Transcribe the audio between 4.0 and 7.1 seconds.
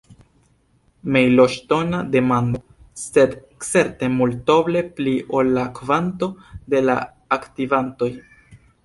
multoble pli ol la kvanto de la